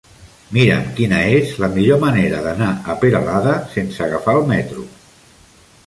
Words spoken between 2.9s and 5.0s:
a Peralada sense agafar el metro.